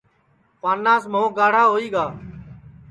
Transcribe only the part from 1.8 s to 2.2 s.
گا